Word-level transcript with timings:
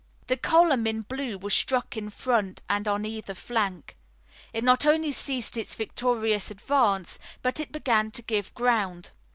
The 0.25 0.35
column 0.37 0.87
in 0.87 1.01
blue 1.01 1.37
was 1.37 1.53
struck 1.53 1.95
in 1.95 2.09
front 2.09 2.63
and 2.67 2.87
on 2.87 3.05
either 3.05 3.35
flank. 3.35 3.95
It 4.51 4.63
not 4.63 4.83
only 4.83 5.11
ceased 5.11 5.57
its 5.57 5.75
victorious 5.75 6.49
advance, 6.49 7.19
but 7.43 7.59
it 7.59 7.71
began 7.71 8.09
to 8.09 8.23
give 8.23 8.51
ground. 8.55 9.11